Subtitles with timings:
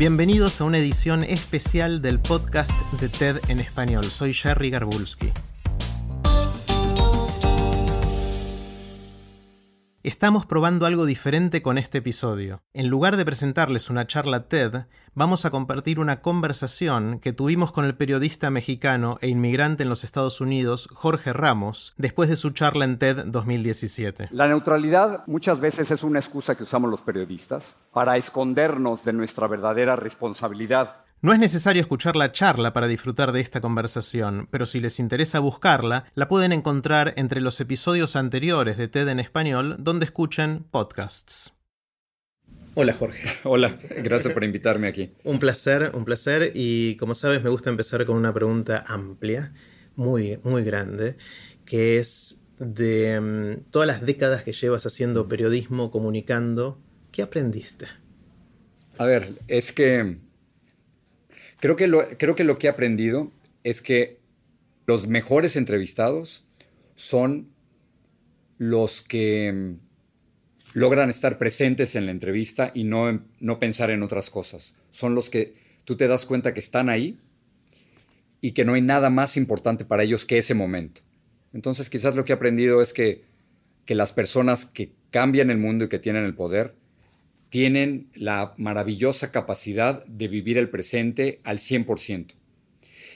[0.00, 2.72] Bienvenidos a una edición especial del podcast
[3.02, 4.04] de TED en español.
[4.04, 5.30] Soy Jerry Garbulski.
[10.02, 12.62] Estamos probando algo diferente con este episodio.
[12.72, 17.84] En lugar de presentarles una charla TED, vamos a compartir una conversación que tuvimos con
[17.84, 22.86] el periodista mexicano e inmigrante en los Estados Unidos, Jorge Ramos, después de su charla
[22.86, 24.28] en TED 2017.
[24.30, 29.48] La neutralidad muchas veces es una excusa que usamos los periodistas para escondernos de nuestra
[29.48, 34.80] verdadera responsabilidad no es necesario escuchar la charla para disfrutar de esta conversación, pero si
[34.80, 40.06] les interesa buscarla, la pueden encontrar entre los episodios anteriores de TED en español donde
[40.06, 41.52] escuchen podcasts.
[42.74, 43.28] Hola Jorge.
[43.44, 45.12] Hola, gracias por invitarme aquí.
[45.24, 49.52] Un placer, un placer y como sabes me gusta empezar con una pregunta amplia,
[49.96, 51.16] muy, muy grande,
[51.66, 56.80] que es de mm, todas las décadas que llevas haciendo periodismo, comunicando,
[57.12, 57.86] ¿qué aprendiste?
[58.96, 60.29] A ver, es que
[61.60, 63.30] Creo que, lo, creo que lo que he aprendido
[63.64, 64.18] es que
[64.86, 66.46] los mejores entrevistados
[66.96, 67.50] son
[68.58, 69.74] los que mm,
[70.72, 74.74] logran estar presentes en la entrevista y no, no pensar en otras cosas.
[74.90, 77.18] Son los que tú te das cuenta que están ahí
[78.40, 81.02] y que no hay nada más importante para ellos que ese momento.
[81.52, 83.24] Entonces quizás lo que he aprendido es que,
[83.84, 86.74] que las personas que cambian el mundo y que tienen el poder
[87.50, 92.34] tienen la maravillosa capacidad de vivir el presente al 100%.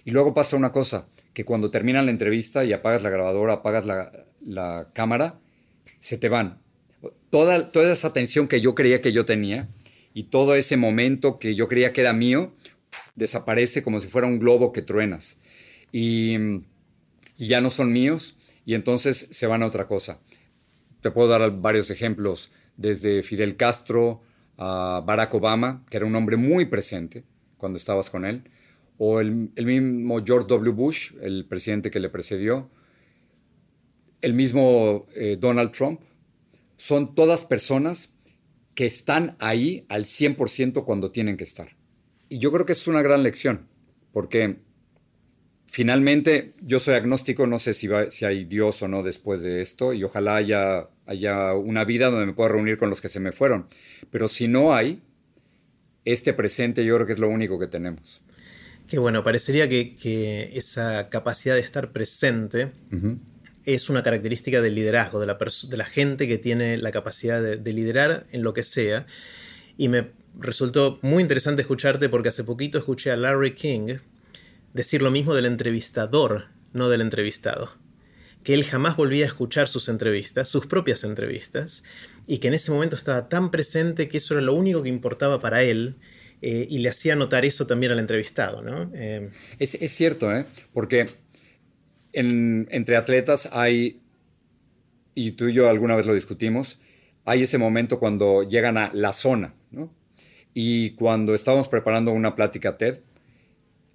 [0.05, 3.87] Y luego pasa una cosa, que cuando terminan la entrevista y apagas la grabadora, apagas
[3.87, 5.41] la, cámara,
[6.01, 6.61] se te van.
[7.31, 9.69] Toda, toda esa atención que yo creía que yo tenía
[10.13, 12.55] y todo ese momento que yo creía que era mío,
[13.15, 15.39] desaparece como si fuera un globo que truenas.
[15.93, 16.37] Y,
[17.37, 18.37] y ya no son míos
[18.67, 20.21] y entonces se van a otra cosa.
[21.01, 24.23] Te puedo dar varios ejemplos desde Fidel Castro
[24.57, 27.25] a Barack Obama, que era un hombre muy presente
[27.57, 28.45] cuando estabas con él,
[28.99, 30.73] o el, mismo George W.
[30.73, 32.71] Bush, el presidente que le precedió,
[34.21, 36.01] el mismo eh, Donald Trump,
[36.77, 38.15] son todas personas
[38.75, 41.77] que están ahí al 100% cuando tienen que estar.
[42.29, 43.69] Y yo creo que es una gran lección,
[44.13, 44.59] porque
[45.67, 49.93] finalmente yo soy agnóstico, no sé si, si hay Dios o no después de esto,
[49.93, 53.33] y ojalá haya haya una vida donde me pueda reunir con los que se me
[53.33, 53.69] fueron.
[54.11, 55.03] Pero si no hay,
[56.05, 58.23] este presente yo creo que es lo único que tenemos.
[58.87, 62.73] Qué bueno, parecería que, esa capacidad de estar presente
[63.65, 65.39] es una característica del liderazgo, de la,
[65.69, 69.07] de la gente que tiene la capacidad de, liderar en lo que sea.
[69.79, 73.99] Y me resultó muy interesante escucharte porque hace poquito escuché a Larry King
[74.75, 77.84] decir lo mismo del entrevistador, no del entrevistado
[78.45, 81.83] que él jamás volvía a escuchar sus entrevistas, sus propias entrevistas,
[82.27, 85.41] y que en ese momento estaba tan presente que eso era lo único que importaba
[85.41, 85.97] para él,
[86.43, 88.61] eh, y le hacía notar eso también al entrevistado.
[88.61, 88.91] ¿no?
[88.95, 90.45] Eh, es, cierto, ¿eh?
[90.75, 91.09] porque
[92.13, 94.03] entre atletas hay,
[95.15, 96.79] y tú y yo alguna vez lo discutimos,
[97.25, 99.91] hay ese momento cuando llegan a la zona, ¿no?
[100.53, 102.99] Y cuando estábamos preparando una plática TED,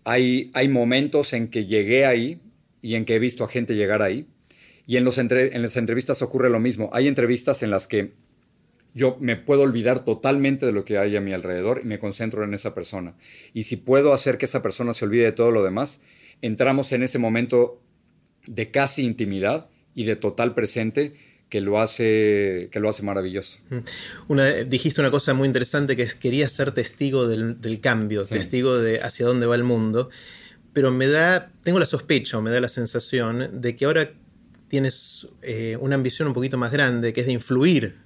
[0.03, 2.41] hay, hay momentos en que llegué ahí
[2.81, 4.27] y en que he visto a gente llegar ahí
[4.89, 6.89] y en, los en las entrevistas ocurre lo mismo.
[6.93, 8.13] Hay entrevistas en las que
[8.95, 12.43] yo me puedo olvidar totalmente de lo que hay a mi alrededor y me concentro
[12.43, 13.13] en esa persona.
[13.53, 16.01] Y si puedo hacer que esa persona se olvide de todo lo demás,
[16.41, 17.79] entramos en ese momento
[18.47, 21.13] de casi intimidad y de total presente
[21.49, 23.59] que lo hace, que lo hace maravilloso.
[24.27, 29.03] Una, dijiste una cosa muy interesante que es quería ser testigo del, cambio, testigo de
[29.03, 30.09] hacia dónde va el mundo,
[30.73, 34.13] pero me da, tengo la sospecha o me da la sensación de que ahora
[34.69, 37.97] tienes eh, una ambición un poquito más grande, que es de influir,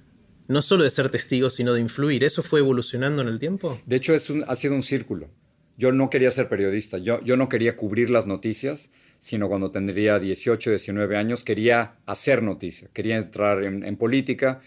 [0.48, 2.24] no solo de ser testigo, sino de influir.
[2.24, 3.78] ¿Eso fue evolucionando en el tiempo?
[3.86, 5.30] De hecho, ha sido un círculo.
[5.76, 10.70] Yo no quería ser periodista, yo, no quería cubrir las noticias, sino cuando tendría 18,
[10.70, 14.60] 19 años, quería hacer noticia, quería entrar en, política.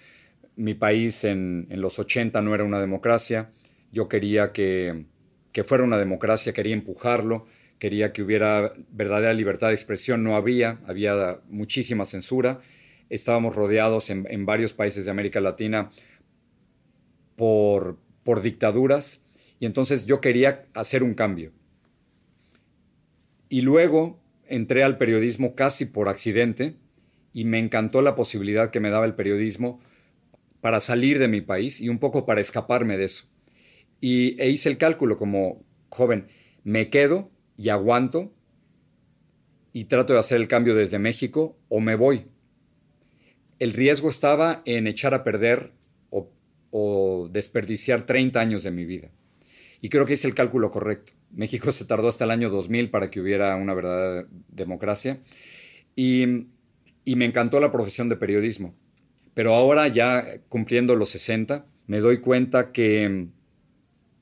[0.58, 3.52] Mi país en, los 80 no era una democracia,
[3.94, 5.06] yo quería que,
[5.54, 7.46] que fuera una democracia, quería empujarlo
[7.80, 12.60] quería que hubiera verdadera libertad de expresión, no había, había muchísima censura.
[13.10, 15.90] estábamos rodeados en, varios países de América Latina
[17.36, 19.22] por, por dictaduras
[19.60, 21.54] y entonces yo quería hacer un cambio.
[23.50, 26.76] Y luego entré al periodismo casi por accidente
[27.34, 29.80] y me encantó la posibilidad que me daba el periodismo
[30.62, 33.26] para salir de mi país y un poco para escaparme de eso.
[34.02, 36.28] Y e hice el cálculo como joven,
[36.64, 38.32] me quedo y aguanto
[39.74, 42.28] y trato de hacer el cambio desde México o me voy.
[43.60, 45.74] El riesgo estaba en echar a perder
[46.70, 49.10] o, desperdiciar 30 años de mi vida.
[49.82, 51.14] Y creo que hice el cálculo correcto.
[51.32, 55.20] México se tardó hasta el año 2000 para que hubiera una verdadera democracia.
[55.96, 56.48] Y,
[57.04, 58.76] y me encantó la profesión de periodismo.
[59.34, 63.28] Pero ahora ya cumpliendo los 60, me doy cuenta que,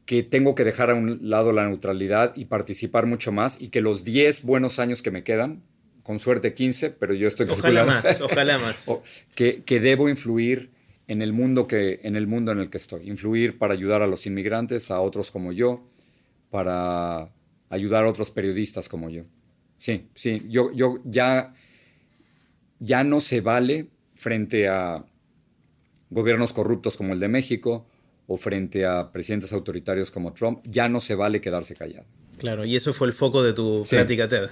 [0.06, 3.81] que tengo que dejar a un lado la neutralidad y participar mucho más y que
[3.81, 5.63] los 10 buenos años que me quedan,
[6.04, 8.86] con suerte 15, pero yo estoy Ojalá más, ojalá más.
[9.34, 10.69] que, que debo influir
[11.07, 14.07] en el mundo que en el mundo en el que estoy, influir para ayudar a
[14.07, 15.84] los inmigrantes, a otros como yo,
[16.51, 17.31] para
[17.69, 19.24] ayudar a otros periodistas como yo.
[19.78, 21.54] Sí, sí, yo, yo ya,
[22.80, 25.06] ya no se vale frente a
[26.12, 27.88] gobiernos corruptos como el de México
[28.27, 32.06] o frente a presidentes autoritarios como Trump, ya no se vale quedarse callado.
[32.38, 34.50] Claro, y eso fue el foco de tu plática TED.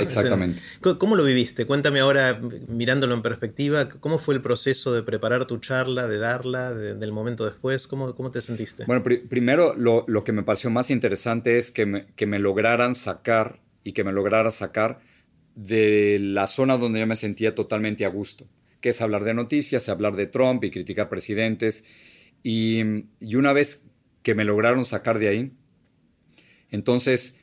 [0.00, 0.60] Exactamente.
[0.98, 1.66] ¿Cómo lo viviste?
[1.66, 6.72] Cuéntame ahora, mirándolo en perspectiva, ¿cómo fue el proceso de preparar tu charla, de darla,
[6.72, 7.86] del momento después?
[7.86, 8.84] ¿Cómo, cómo te sentiste?
[8.86, 12.94] Bueno, primero lo, lo, que me pareció más interesante es que me, que me lograran
[12.94, 15.00] sacar y que me lograra sacar
[15.54, 18.46] de la zona donde yo me sentía totalmente a gusto,
[18.80, 21.84] que es hablar de noticias, hablar de Trump y criticar presidentes.
[22.48, 22.80] Y,
[23.34, 23.82] una vez
[24.22, 25.52] que me lograron sacar de ahí,
[26.70, 27.34] entonces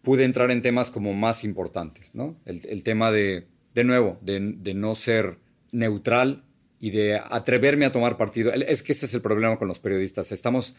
[0.00, 2.40] pude entrar en temas como más importantes, ¿no?
[2.46, 5.40] El, tema de, de nuevo, de, no ser
[5.72, 6.46] neutral
[6.78, 8.50] y de atreverme a tomar partido.
[8.54, 10.32] Es que ese es el problema con los periodistas.
[10.32, 10.74] Estamos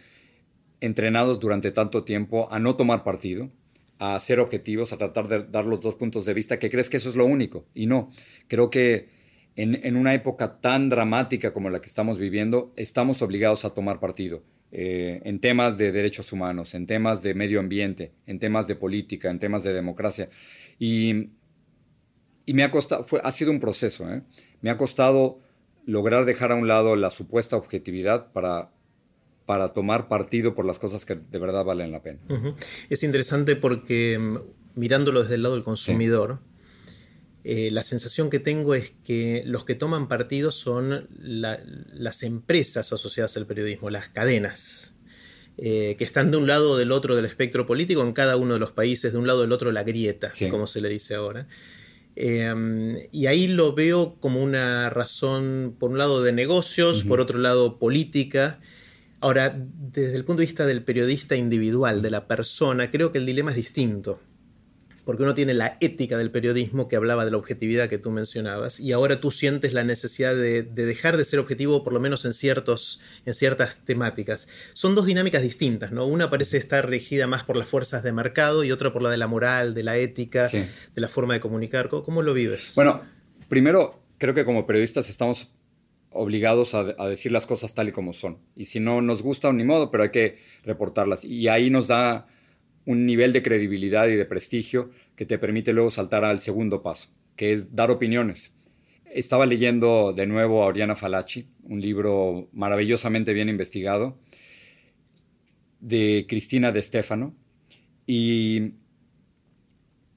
[0.80, 3.52] entrenados durante tanto tiempo a no tomar partido,
[4.00, 6.98] a ser objetivos, a tratar de dar los dos puntos de vista, que crees que
[6.98, 7.68] eso es lo único.
[7.76, 8.10] Y no,
[8.48, 9.21] creo que
[9.56, 14.00] en, en una época tan dramática como la que estamos viviendo, estamos obligados a tomar
[14.00, 14.44] partido.
[14.74, 19.30] Eh, en temas de derechos humanos, en temas de medio ambiente, en temas de política,
[19.30, 20.30] en temas de democracia.
[20.80, 21.32] Y,
[22.46, 24.24] y me ha costado, fue, ha sido un proceso, ¿eh?
[24.62, 25.40] me ha costado
[25.86, 28.72] lograr dejar a un lado la supuesta objetividad para,
[29.46, 32.22] para tomar partido por las cosas que de verdad valen la pena.
[32.90, 34.38] Es interesante porque mm,
[34.80, 36.40] mirándolo desde el lado del consumidor,
[37.44, 43.36] eh, la sensación que tengo es que los que toman partido son las empresas asociadas
[43.36, 44.94] al periodismo, las cadenas,
[45.58, 48.54] eh, que están de un lado o del otro del espectro político en cada uno
[48.54, 51.16] de los países, de un lado o del otro la grieta, como se le dice
[51.16, 51.48] ahora.
[52.16, 57.40] Eh, y ahí lo veo como una razón, por un lado, de negocios, por otro
[57.40, 58.60] lado, política.
[59.20, 63.26] Ahora, desde el punto de vista del periodista individual, de la persona, creo que el
[63.26, 64.20] dilema es distinto
[65.06, 68.80] porque uno tiene la ética del periodismo que hablaba de la objetividad que tú mencionabas,
[68.80, 72.34] y ahora tú sientes la necesidad de, dejar de ser objetivo, por lo menos en,
[72.34, 74.48] ciertos, en ciertas temáticas.
[74.74, 76.06] Son dos dinámicas distintas, ¿no?
[76.06, 79.18] Una parece estar regida más por las fuerzas de mercado y otra por la de
[79.18, 81.90] la moral, de la ética, de la forma de comunicar.
[81.90, 82.74] ¿Cómo, lo vives?
[82.76, 83.02] Bueno,
[83.50, 85.50] primero, creo que como periodistas estamos
[86.12, 88.38] obligados a, a, decir las cosas tal y como son.
[88.56, 91.24] Y si no nos gusta, ni modo, pero hay que reportarlas.
[91.24, 92.28] Y ahí nos da
[92.86, 97.10] un nivel de credibilidad y de prestigio que te permite luego saltar al segundo paso,
[97.36, 98.54] que es dar opiniones.
[99.06, 104.18] Estaba leyendo de nuevo a Oriana Falachi, un libro maravillosamente bien investigado
[105.80, 107.36] de Cristina de Stefano,
[108.08, 108.74] y,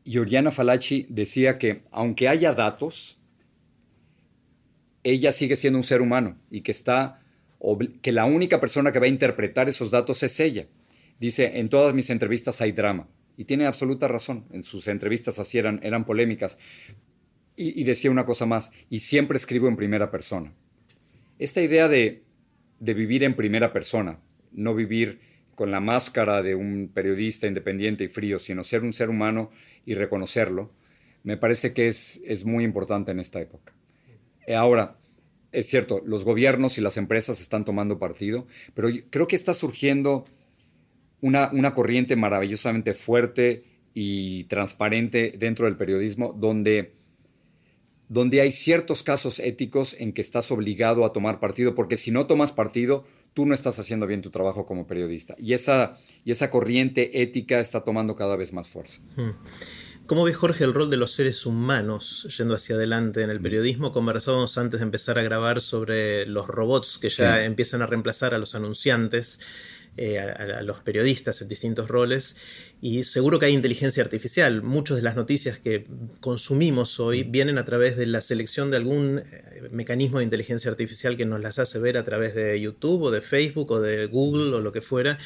[0.04, 3.18] y Oriana Falachi decía que aunque haya datos,
[5.02, 7.20] ella sigue siendo un ser humano y que está
[8.02, 10.66] que la única persona que va a interpretar esos datos es ella.
[11.24, 13.08] Dice, en todas mis entrevistas hay drama.
[13.38, 14.44] Y tiene absoluta razón.
[14.52, 16.58] En sus entrevistas así eran, eran polémicas.
[17.56, 20.52] Y, decía una cosa más, y siempre escribo en primera persona.
[21.38, 22.24] Esta idea de,
[22.78, 24.20] vivir en primera persona,
[24.52, 25.20] no vivir
[25.54, 29.50] con la máscara de un periodista independiente y frío, sino ser un ser humano
[29.86, 30.74] y reconocerlo,
[31.22, 33.72] me parece que es, es muy importante en esta época.
[34.54, 34.98] Ahora,
[35.52, 40.26] es cierto, los gobiernos y las empresas están tomando partido, pero creo que está surgiendo
[41.24, 43.64] una, corriente maravillosamente fuerte
[43.94, 46.92] y transparente dentro del periodismo donde,
[48.08, 52.26] donde hay ciertos casos éticos en que estás obligado a tomar partido, porque si no
[52.26, 55.34] tomas partido, tú no estás haciendo bien tu trabajo como periodista.
[55.38, 59.00] Y esa, y esa corriente ética está tomando cada vez más fuerza.
[59.16, 59.30] Hmm.
[60.06, 63.90] ¿Cómo ve Jorge el rol de los seres humanos yendo hacia adelante en el periodismo?
[63.90, 68.38] Conversábamos antes de empezar a grabar sobre los robots que ya empiezan a reemplazar a
[68.38, 69.40] los anunciantes.
[69.96, 72.34] Eh, a, los periodistas en distintos roles
[72.80, 74.60] y seguro que hay inteligencia artificial.
[74.60, 75.86] Muchas de las noticias que
[76.18, 81.16] consumimos hoy vienen a través de la selección de algún eh, mecanismo de inteligencia artificial
[81.16, 84.56] que nos las hace ver a través de YouTube o de Facebook o de Google
[84.56, 85.16] o lo que fuera.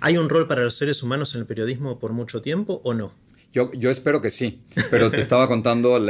[0.00, 3.14] ¿Hay un rol para los seres humanos en el periodismo por mucho tiempo o no?
[3.52, 6.04] Yo, yo espero que sí, pero te estaba contando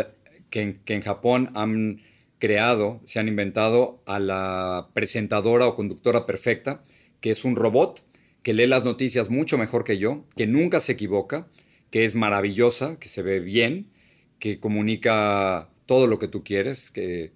[0.49, 2.00] que que en Japón han
[2.38, 6.83] creado, se han inventado a la presentadora o conductora perfecta
[7.20, 8.04] que es un robot
[8.42, 11.48] que lee las noticias mucho mejor que yo, que nunca se equivoca,
[11.90, 13.90] que es maravillosa, que se ve bien,
[14.38, 17.32] que comunica todo lo que tú quieres, que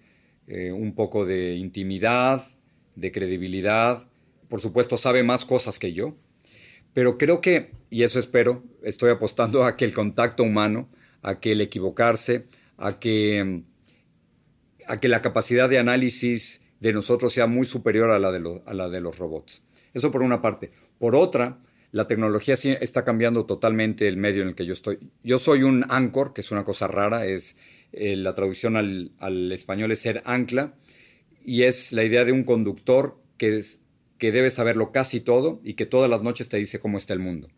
[0.46, 2.46] eh, un poco de intimidad,
[2.94, 4.08] de credibilidad,
[4.48, 6.16] por supuesto sabe más cosas que yo,
[6.92, 10.88] pero creo que, y eso espero, estoy apostando a que el contacto humano,
[11.22, 13.64] a que el equivocarse, a que,
[14.86, 18.74] a que la capacidad de análisis de nosotros sea muy superior a la de, a
[18.74, 19.63] la de los robots.
[19.94, 20.72] Eso por una parte.
[20.98, 21.60] Por otra,
[21.94, 24.98] la tecnología sí está cambiando totalmente el medio en el que yo estoy.
[25.22, 27.56] Yo soy un anchor, que es una cosa rara, es
[27.92, 30.74] eh, la traducción al, español es ser ancla,
[31.44, 33.80] y es la idea de un conductor que, es,
[34.18, 37.48] debe saberlo casi todo y que todas las noches te dice cómo está el mundo.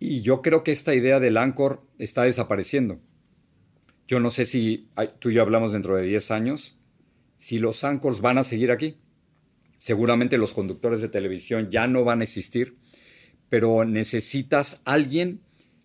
[0.00, 2.98] Y yo creo que esta idea del anchor está desapareciendo.
[4.08, 4.88] Yo no sé si
[5.20, 6.76] tú y yo hablamos dentro de 10 años,
[7.36, 8.98] si los anchors van a seguir aquí.
[9.78, 12.76] Seguramente los conductores de televisión ya no van a existir,
[13.48, 15.40] pero necesitas alguien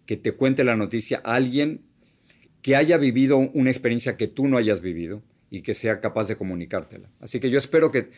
[0.05, 1.81] que te cuente la noticia, alguien
[2.61, 6.35] que haya vivido una experiencia que tú no hayas vivido y que sea capaz de
[6.35, 7.11] comunicártela.
[7.19, 8.09] Así que yo espero que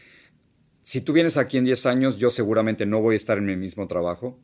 [0.82, 3.56] si tú vienes aquí en 10 años, yo seguramente no voy a estar en mi
[3.56, 4.40] mismo trabajo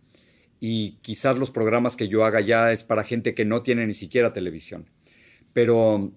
[0.60, 3.94] y quizás los programas que yo haga ya es para gente que no tiene ni
[3.94, 4.90] siquiera televisión.
[5.54, 6.12] Pero,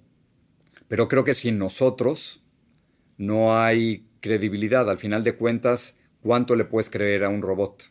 [0.89, 2.43] pero creo que sin nosotros
[3.19, 4.89] no hay credibilidad.
[4.89, 7.91] Al final de cuentas, ¿cuánto le puedes creer a un robot?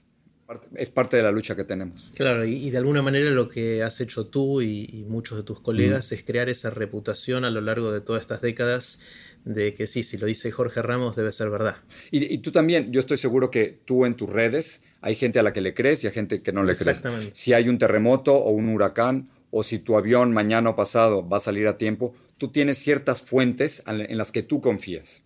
[0.75, 2.11] Es parte de la lucha que tenemos.
[2.15, 6.11] Claro, y, de alguna manera lo que has hecho tú y, muchos de tus colegas
[6.11, 6.15] mm.
[6.15, 8.99] es crear esa reputación a lo largo de todas estas décadas
[9.45, 11.77] de que sí, si lo dice Jorge Ramos debe ser verdad.
[12.09, 15.53] Y, tú también, yo estoy seguro que tú en tus redes hay gente a la
[15.53, 17.03] que le crees y hay gente que no le crees.
[17.33, 21.37] Si hay un terremoto o un huracán o si tu avión mañana o pasado va
[21.37, 25.22] a salir a tiempo, tú tienes ciertas fuentes en las que tú confías.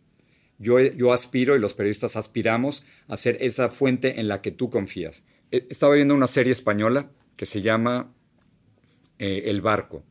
[0.59, 5.23] Yo, aspiro y los periodistas aspiramos a ser esa fuente en la que tú confías.
[5.51, 8.11] Eh, estaba viendo una serie española que se llama
[9.19, 10.03] eh, El Barco,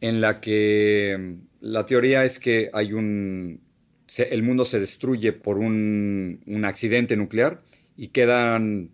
[0.00, 3.60] en la que mm, la teoría es que hay un,
[4.16, 7.62] el mundo se destruye por un, un accidente nuclear
[7.96, 8.90] y quedan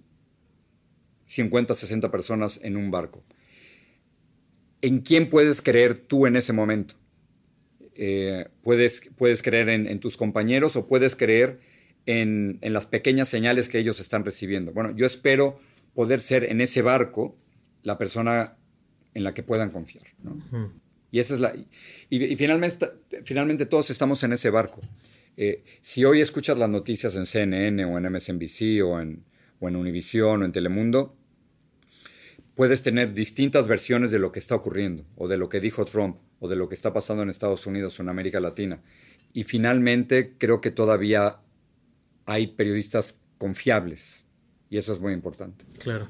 [1.27, 3.23] 50, 60 personas en un barco.
[4.83, 6.97] ¿En quién puedes creer tú en ese momento?
[7.99, 11.61] Eh, puedes, puedes creer en, tus compañeros o puedes creer
[12.05, 14.73] en, las pequeñas señales que ellos están recibiendo.
[14.73, 15.59] Bueno, yo espero
[15.95, 17.37] poder ser en ese barco
[17.83, 18.57] la persona
[19.15, 20.05] en la que puedan confiar.
[21.11, 21.55] Y esa es la.
[22.11, 22.87] Y, finalmente,
[23.25, 24.83] finalmente todos estamos en ese barco.
[25.39, 29.25] Eh, si hoy escuchas las noticias en CNN o en MSNBC o en,
[29.61, 31.17] o en Univision o en Telemundo,
[32.55, 36.17] puedes tener distintas versiones de lo que está ocurriendo, o de lo que dijo Trump,
[36.41, 38.81] o de lo que está pasando en Estados Unidos o en América Latina.
[39.33, 41.39] Y finalmente creo que todavía
[42.27, 44.27] hay periodistas confiables,
[44.69, 45.65] y eso es muy importante.
[45.79, 46.09] Claro.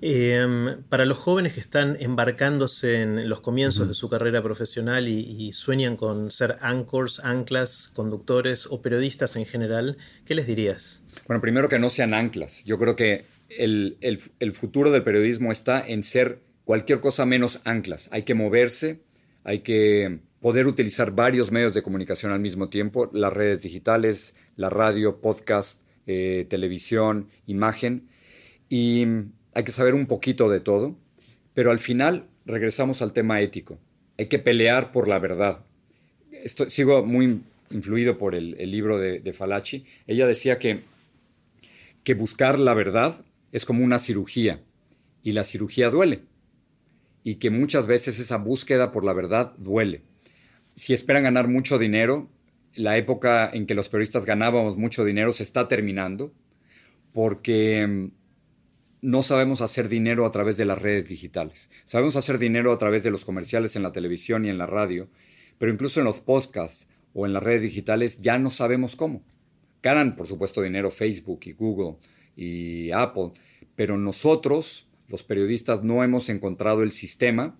[0.00, 5.52] Em, para los jóvenes que están embarcándose en los comienzos de su carrera profesional y,
[5.52, 11.02] sueñan con ser anchors, anclas, conductores o periodistas en general, ¿qué les dirías?
[11.26, 12.64] Bueno, primero que no sean anclas.
[12.64, 18.08] Yo creo que el, futuro del periodismo está en ser cualquier cosa menos anclas.
[18.12, 19.02] Hay que moverse,
[19.44, 24.70] hay que poder utilizar varios medios de comunicación al mismo tiempo, las redes digitales, la
[24.70, 28.08] radio, podcast, eh, televisión, imagen,
[28.68, 29.04] y
[29.54, 30.96] hay que saber un poquito de todo,
[31.54, 33.78] pero al final regresamos al tema ético.
[34.18, 35.64] Hay que pelear por la verdad.
[36.68, 39.84] sigo muy influido por el, libro de, de.
[40.06, 40.80] Ella decía que,
[42.02, 44.60] que buscar la verdad es como una cirugía
[45.22, 46.29] y la cirugía duele
[47.22, 50.02] y que muchas veces esa búsqueda por la verdad duele.
[50.74, 52.30] Si esperan ganar mucho dinero,
[52.74, 56.32] la época en que los periodistas ganábamos mucho dinero se está terminando
[57.12, 58.10] porque mm,
[59.02, 61.70] no sabemos hacer dinero a través de las redes digitales.
[61.84, 65.08] Sabemos hacer dinero a través de los comerciales en la televisión y en la radio,
[65.58, 69.22] pero incluso en los podcasts o en las redes digitales ya no sabemos cómo.
[69.82, 71.96] Ganan, por supuesto, dinero Facebook y Google,
[72.36, 73.32] y Apple,
[73.74, 77.58] pero nosotros los periodistas no hemos encontrado el sistema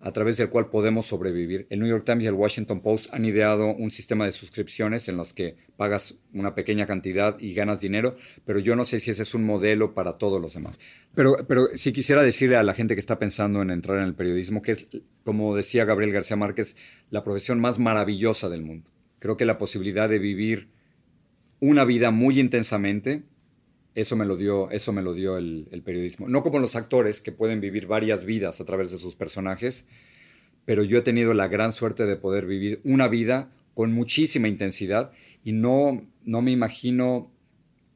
[0.00, 1.66] a través del cual podemos sobrevivir.
[1.70, 5.16] El New York Times y el Washington Post han ideado un sistema de suscripciones en
[5.16, 9.22] los que pagas una pequeña cantidad y ganas dinero, pero yo no sé si ese
[9.22, 10.78] es un modelo para todos los demás.
[11.14, 14.14] Pero, pero sí quisiera decirle a la gente que está pensando en entrar en el
[14.14, 14.88] periodismo que es,
[15.24, 16.76] como decía Gabriel García Márquez,
[17.10, 18.88] la profesión más maravillosa del mundo.
[19.18, 20.68] Creo que la posibilidad de vivir
[21.58, 23.24] una vida muy intensamente,
[23.94, 26.28] eso me lo dio, eso me lo dio el, periodismo.
[26.28, 29.86] No como los actores que pueden vivir varias vidas a través de sus personajes,
[30.64, 35.12] pero yo he tenido la gran suerte de poder vivir una vida con muchísima intensidad
[35.42, 37.32] y no, no me imagino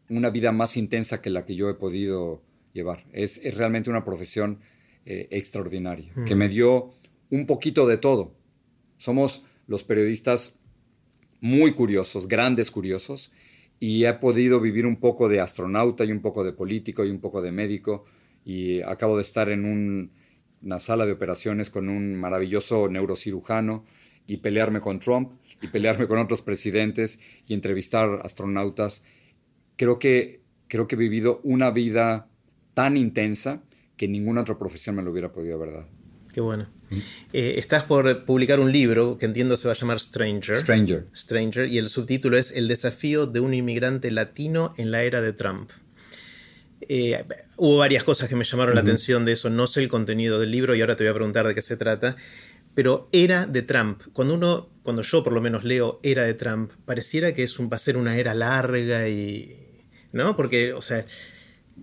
[0.08, 3.04] una vida más intensa que la que yo he podido llevar.
[3.12, 4.60] Es, realmente una profesión
[5.04, 6.92] eh, extraordinaria, que me dio
[7.30, 8.34] un poquito de todo.
[8.98, 10.56] Somos los periodistas
[11.40, 13.32] muy curiosos, grandes curiosos,
[13.82, 17.18] y he podido vivir un poco de astronauta y un poco de político y un
[17.18, 18.04] poco de médico
[18.44, 20.12] y acabo de estar en
[20.62, 23.84] una sala de operaciones con un maravilloso neurocirujano
[24.24, 29.02] y pelearme con Trump y pelearme con otros presidentes y entrevistar astronautas.
[29.74, 32.28] Creo que, creo que he vivido una vida
[32.74, 33.64] tan intensa
[33.96, 35.88] que ninguna otra profesión me lo hubiera podido haber dado.
[36.32, 36.68] Qué bueno.
[37.32, 40.56] Eh, estás por publicar un libro que entiendo se va a llamar Stranger.
[40.56, 41.06] Stranger.
[41.14, 41.68] Stranger.
[41.68, 45.70] Y el subtítulo es El desafío de un inmigrante latino en la era de Trump.
[46.88, 47.24] Eh,
[47.56, 49.50] hubo varias cosas que me llamaron la atención de eso.
[49.50, 51.76] No sé el contenido del libro y ahora te voy a preguntar de qué se
[51.76, 52.16] trata.
[52.74, 54.02] Pero era de Trump.
[54.12, 57.70] Cuando uno, cuando yo por lo menos leo era de Trump, pareciera que es un,
[57.70, 59.58] va a ser una era larga y.
[60.12, 60.36] ¿No?
[60.36, 61.06] Porque, o sea,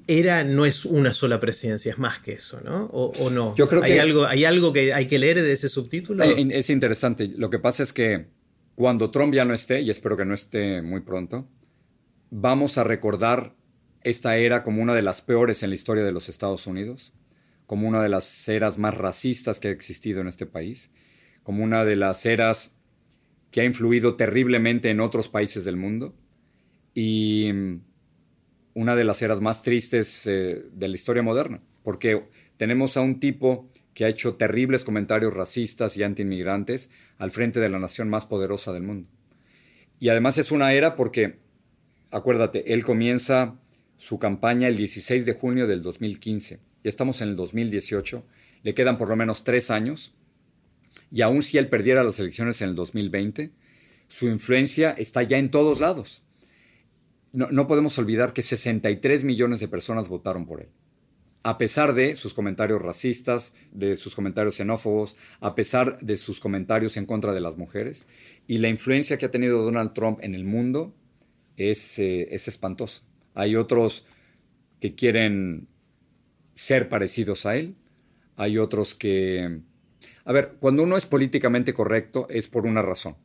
[0.07, 2.85] era no es una sola presidencia, es más que eso, ¿no?
[2.85, 3.55] O, no.
[3.55, 6.23] Yo creo ¿Hay que algo, hay algo que hay que leer de ese subtítulo.
[6.23, 7.31] Eh, es interesante.
[7.35, 8.27] Lo que pasa es que
[8.75, 11.49] cuando Trump ya no esté, y espero que no esté muy pronto,
[12.29, 13.55] vamos a recordar
[14.03, 17.13] esta era como una de las peores en la historia de los Estados Unidos,
[17.65, 20.91] como una de las eras más racistas que ha existido en este país,
[21.43, 22.75] como una de las eras
[23.51, 26.15] que ha influido terriblemente en otros países del mundo.
[26.93, 27.51] Y
[28.79, 32.23] una de las eras más tristes eh, de la historia moderna, porque
[32.55, 37.67] tenemos a un tipo que ha hecho terribles comentarios racistas y antiinmigrantes al frente de
[37.67, 39.09] la nación más poderosa del mundo.
[39.99, 41.39] Y además es una era porque,
[42.09, 43.59] acuérdate, él comienza
[43.97, 46.61] su campaña el 16 de junio del 2015.
[46.81, 48.25] Ya estamos en el 2018,
[48.63, 50.13] le quedan por lo menos tres años,
[51.11, 53.51] y aun si él perdiera las elecciones en el 2020,
[54.07, 56.23] su influencia está ya en todos lados
[57.31, 60.69] no, podemos olvidar que 63 millones de personas votaron por él.
[61.43, 66.97] A pesar de sus comentarios racistas, de sus comentarios xenófobos, a pesar de sus comentarios
[66.97, 68.07] en contra de las mujeres,
[68.47, 70.93] y la influencia que ha tenido Donald Trump en el mundo
[71.55, 73.03] es, eh, es espantosa.
[73.35, 74.05] Hay otros
[74.81, 75.67] que quieren
[76.55, 77.75] ser parecidos a él,
[78.35, 79.61] hay otros que...
[80.25, 83.15] A ver, cuando uno es políticamente correcto es por una razón,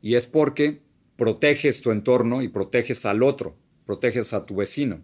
[0.00, 0.80] y es porque
[1.18, 5.00] proteges tu entorno y proteges al otro, proteges a tu vecino.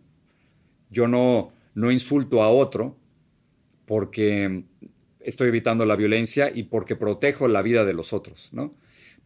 [0.88, 2.96] Yo no, no insulto a otro
[3.84, 4.64] porque
[5.18, 8.76] estoy evitando la violencia y porque protejo la vida de los otros, ¿no?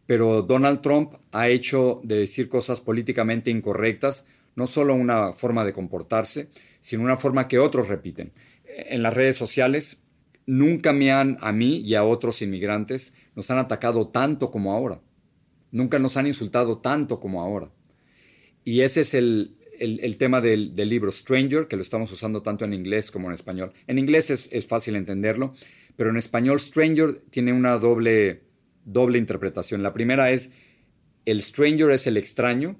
[0.07, 4.25] Pero Donald Trump ha hecho de decir cosas políticamente incorrectas
[4.55, 6.49] no solo una forma de comportarse,
[6.81, 8.33] sino una forma que otros repiten.
[8.65, 10.01] En las redes sociales
[10.47, 15.01] nunca me han, a mí y a otros inmigrantes, nos han atacado tanto como ahora.
[15.71, 17.71] Nunca nos han insultado tanto como ahora.
[18.63, 19.55] Y ese es el,
[20.17, 23.73] tema del, libro Stranger, que lo estamos usando tanto en inglés como en español.
[23.87, 25.53] En inglés es, fácil entenderlo,
[25.95, 28.43] pero en español Stranger tiene una doble,
[28.85, 29.83] doble interpretación.
[29.83, 30.51] La primera es,
[31.25, 32.79] el stranger es el extraño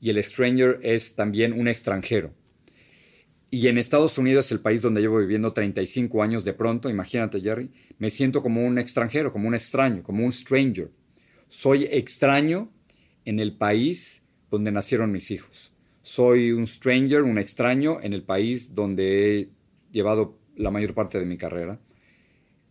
[0.00, 2.34] y el stranger es también un extranjero.
[3.50, 7.70] Y en Estados Unidos, el país donde llevo viviendo 35 años, de pronto, imagínate Jerry,
[7.98, 10.90] me siento como un extranjero, como un extraño, como un stranger.
[11.48, 12.70] Soy extraño
[13.24, 15.72] en el país donde nacieron mis hijos.
[16.02, 19.48] Soy un stranger, un extraño en el país donde he
[19.92, 21.80] llevado la mayor parte de mi carrera,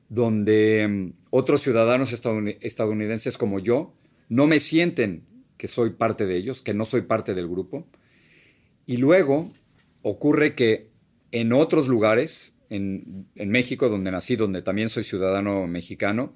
[0.09, 3.93] donde mm, otros ciudadanos estadounidenses como yo
[4.29, 5.23] no me sienten
[5.57, 7.87] que soy parte de ellos, que no soy parte del grupo.
[8.85, 9.53] Y luego
[10.01, 10.91] ocurre que
[11.31, 16.33] en otros lugares, en, en México, donde nací, donde también soy ciudadano mexicano,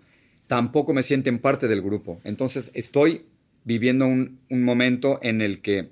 [0.51, 2.19] tampoco me sienten parte del grupo.
[2.25, 3.25] Entonces estoy
[3.63, 5.91] viviendo un, momento en el que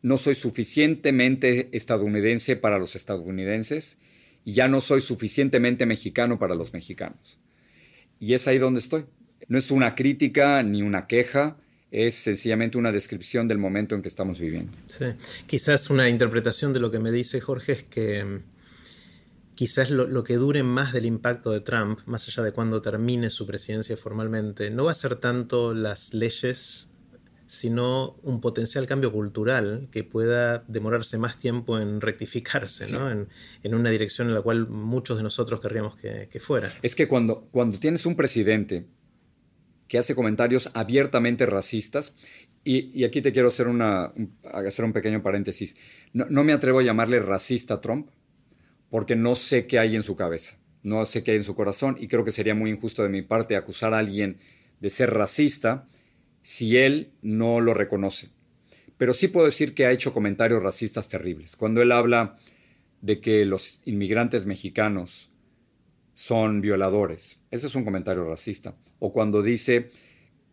[0.00, 3.98] no soy suficientemente estadounidense para los estadounidenses
[4.42, 7.38] y ya no soy suficientemente mexicano para los mexicanos.
[8.18, 9.04] Y es ahí donde estoy.
[9.48, 11.58] No es una crítica ni una queja,
[11.90, 14.72] es sencillamente una descripción del momento en que estamos viviendo.
[14.86, 15.04] Sí,
[15.46, 18.40] quizás una interpretación de lo que me dice Jorge es que
[19.54, 23.46] quizás lo, que dure más del impacto de Trump, más allá de cuando termine su
[23.46, 26.90] presidencia formalmente, no va a ser tanto las leyes,
[27.46, 33.10] sino un potencial cambio cultural que pueda demorarse más tiempo en rectificarse, ¿no?
[33.10, 33.28] en,
[33.74, 36.72] una dirección en la cual muchos de nosotros querríamos que, fuera.
[36.82, 38.86] Es que cuando, cuando tienes un presidente
[39.86, 42.16] que hace comentarios abiertamente racistas,
[42.64, 44.12] y, aquí te quiero hacer, una,
[44.52, 45.76] hacer un pequeño paréntesis,
[46.14, 48.08] no, no me atrevo a llamarle racista a Trump,
[48.94, 51.96] porque no sé qué hay en su cabeza, no sé qué hay en su corazón
[51.98, 54.38] y creo que sería muy injusto de mi parte acusar a alguien
[54.78, 55.88] de ser racista
[56.42, 58.28] si él no lo reconoce.
[58.96, 61.56] Pero sí puedo decir que ha hecho comentarios racistas terribles.
[61.56, 62.36] Cuando él habla
[63.00, 65.32] de que los inmigrantes mexicanos
[66.12, 68.76] son violadores, ese es un comentario racista.
[69.00, 69.90] O cuando dice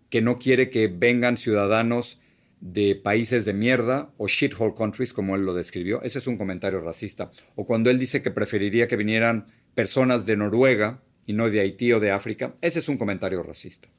[0.10, 2.20] que no quiere que vengan ciudadanos
[2.62, 6.02] de países de mierda o shithole countries, como él lo describió.
[6.04, 7.32] Ese es un comentario racista.
[7.56, 11.92] O cuando él dice que preferiría que vinieran personas de Noruega y no de Haití
[11.92, 13.90] o de África, ese es un comentario racista.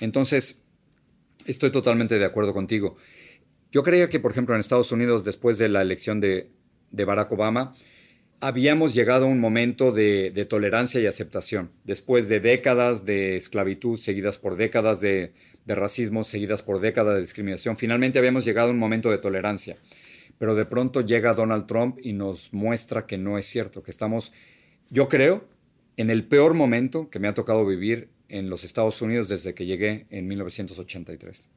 [0.00, 0.62] Entonces,
[1.46, 2.96] estoy totalmente de acuerdo contigo.
[3.72, 6.50] Yo creía que, por ejemplo, en Estados Unidos, después de la elección de,
[6.92, 7.74] de Barack Obama,
[8.42, 14.36] habíamos llegado a un momento de, tolerancia y aceptación, después de décadas de esclavitud seguidas
[14.36, 15.32] por décadas de,
[15.66, 17.76] racismo, seguidas por décadas de discriminación.
[17.76, 19.76] Finalmente habíamos llegado a un momento de tolerancia,
[20.38, 24.32] pero de pronto llega Donald Trump y nos muestra que no es cierto, que estamos,
[24.90, 25.48] yo creo,
[25.96, 29.66] en el peor momento que me ha tocado vivir en los Estados Unidos desde que
[29.66, 31.48] llegué en 1983.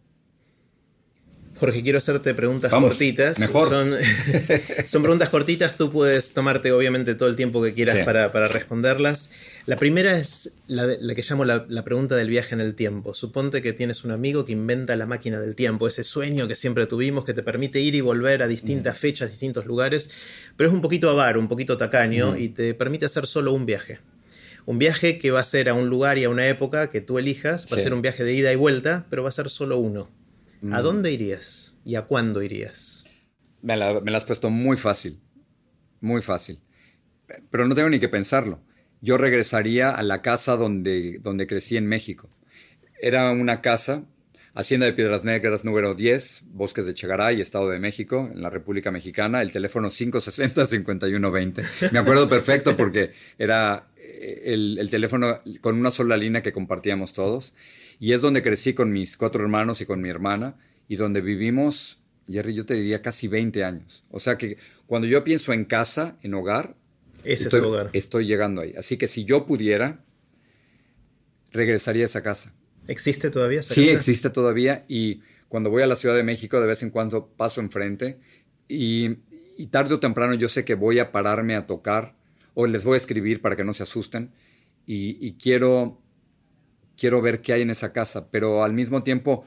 [1.57, 3.37] Jorge, quiero hacerte preguntas cortitas.
[3.37, 3.93] Son,
[4.85, 9.31] son, preguntas cortitas, tú puedes tomarte obviamente todo el tiempo que quieras para, responderlas.
[9.65, 13.13] La primera es la, que llamo la, pregunta del viaje en el tiempo.
[13.13, 16.87] Suponte que tienes un amigo que inventa la máquina del tiempo, ese sueño que siempre
[16.87, 18.99] tuvimos que te permite ir y volver a distintas mm.
[18.99, 20.09] fechas, distintos lugares,
[20.57, 22.37] pero es un poquito avaro, un poquito tacaño mm.
[22.37, 23.99] y te permite hacer solo un viaje.
[24.65, 27.17] Un viaje que va a ser a un lugar y a una época que tú
[27.17, 29.77] elijas, va a ser un viaje de ida y vuelta, pero va a ser solo
[29.77, 30.09] uno.
[30.71, 30.83] ¿A mm.
[30.83, 33.03] dónde irías y a cuándo irías?
[33.61, 35.19] Me la, has puesto muy fácil,
[36.01, 36.61] muy fácil.
[37.49, 38.61] Pero no tengo ni que pensarlo.
[39.01, 42.29] Yo regresaría a la casa donde, donde crecí en México.
[43.01, 44.05] Era una casa,
[44.53, 48.89] Hacienda de Piedras Negras número 10, Bosques de Chegaray, Estado de México, en la República
[48.89, 51.91] Mexicana, el teléfono 560-5120.
[51.91, 53.89] Me acuerdo perfecto porque era
[54.43, 57.53] el, el, teléfono con una sola línea que compartíamos todos.
[57.99, 61.99] Y es donde crecí con mis cuatro hermanos y con mi hermana y donde vivimos,
[62.27, 64.03] Jerry, yo te diría casi 20 años.
[64.09, 66.75] O sea que cuando yo pienso en casa, en hogar,
[67.23, 67.89] estoy, hogar.
[67.93, 68.73] estoy llegando ahí.
[68.77, 70.03] Así que si yo pudiera,
[71.51, 72.53] regresaría a esa casa.
[72.87, 76.67] ¿Existe todavía esa sí, existe todavía y cuando voy a la Ciudad de México de
[76.67, 78.19] vez en cuando paso enfrente
[78.67, 79.17] y,
[79.57, 82.15] y tarde o temprano yo sé que voy a pararme a tocar
[82.55, 84.31] o les voy a escribir para que no se asusten
[84.87, 86.01] y, quiero
[86.97, 89.45] quiero ver qué hay en esa casa, pero al mismo tiempo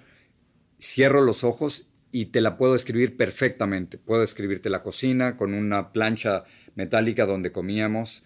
[0.80, 3.98] cierro los ojos y te la puedo escribir perfectamente.
[3.98, 6.44] Puedo escribirte la cocina con una plancha
[6.74, 8.24] metálica donde comíamos,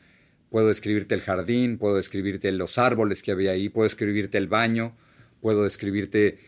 [0.51, 4.97] puedo escribirte el jardín, puedo escribirte los árboles que había ahí, puedo escribirte el baño,
[5.41, 6.39] puedo escribirte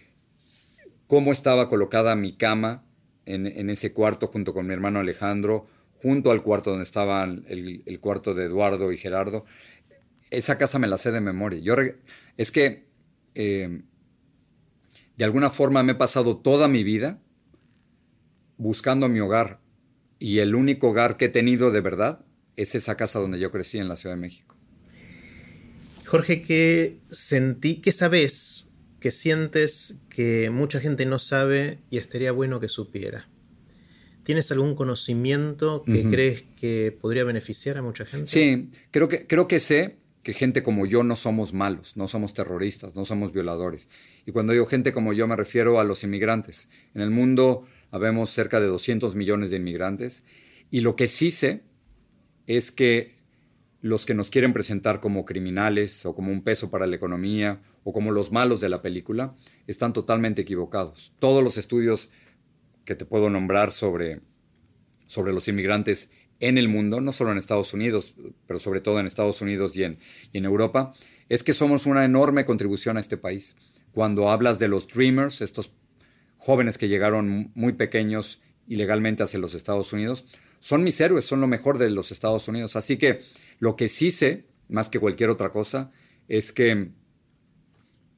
[1.07, 2.85] cómo estaba colocada mi cama
[3.27, 5.67] en, ese cuarto junto con mi hermano Alejandro,
[5.97, 9.45] junto al cuarto donde estaban el, el cuarto de Eduardo y Gerardo.
[10.31, 11.61] Esa casa me la sé de memoria.
[11.61, 11.75] Yo
[12.37, 12.87] es que
[13.35, 13.83] eh,
[15.17, 17.21] de alguna forma me he pasado toda mi vida
[18.57, 19.61] buscando mi hogar
[20.19, 22.25] y el único hogar que he tenido de verdad
[22.57, 24.57] es esa casa donde yo crecí en la Ciudad de México.
[26.07, 32.61] Jorge, ¿qué sentí, qué sabes, qué sientes que mucha gente no sabe y estaría bueno
[32.61, 33.29] que supiera?
[34.25, 38.27] ¿Tienes algún conocimiento que crees que podría beneficiar a mucha gente?
[38.27, 42.33] Sí, creo que, creo que sé que gente como yo no somos malos, no somos
[42.33, 43.91] terroristas, no somos violadores.
[44.27, 46.69] Y cuando digo gente como yo me refiero a los inmigrantes.
[46.95, 50.25] En el mundo habemos cerca de 200 millones de inmigrantes
[50.71, 51.63] y lo que sí sé
[52.47, 53.23] es que
[53.83, 57.93] los que nos quieren presentar como criminales o como un peso para la economía o
[57.93, 61.13] como los malos de la película están totalmente equivocados.
[61.19, 62.11] Todos los estudios
[62.85, 64.21] que te puedo nombrar sobre,
[65.07, 68.15] sobre los inmigrantes en el mundo, no solo en Estados Unidos,
[68.47, 69.99] pero sobre todo en Estados Unidos y en,
[70.33, 70.93] en Europa,
[71.29, 73.57] es que somos una enorme contribución a este país.
[73.93, 75.73] Cuando hablas de los Dreamers, estos
[76.37, 80.27] jóvenes que llegaron muy pequeños ilegalmente hacia los Estados Unidos,
[80.61, 82.77] son mis héroes, son lo mejor de los Estados Unidos.
[82.77, 83.21] Así que
[83.59, 85.93] lo que sí sé, más que cualquier otra cosa,
[86.27, 86.91] es que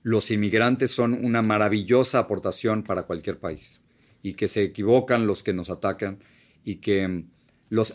[0.02, 3.80] los inmigrantes son una maravillosa aportación para cualquier país
[4.26, 6.18] y que se equivocan los que nos atacan
[6.64, 7.26] y que
[7.70, 7.94] los,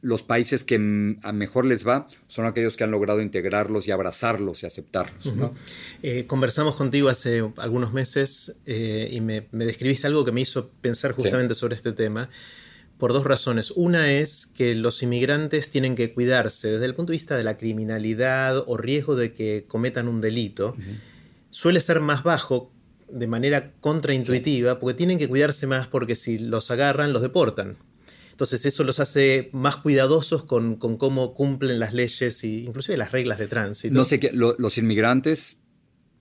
[0.00, 0.74] los países que
[1.22, 5.32] a mejor les va son aquellos que han logrado integrarlos y abrazarlos y aceptarlos.
[6.02, 11.12] Eh, conversamos contigo hace algunos meses eh, y me, describiste algo que me hizo pensar
[11.12, 12.28] justamente sobre este tema
[12.98, 13.70] por dos razones.
[13.70, 17.56] Una es que los inmigrantes tienen que cuidarse desde el punto de vista de la
[17.56, 20.74] criminalidad o riesgo de que cometan un delito.
[21.52, 22.72] Suele ser más bajo
[23.10, 27.76] de manera contraintuitiva porque tienen que cuidarse más porque si los agarran los deportan.
[28.30, 33.40] Entonces eso los hace más cuidadosos con, cómo cumplen las leyes e inclusive las reglas
[33.40, 33.94] de tránsito.
[33.94, 35.58] No sé, los inmigrantes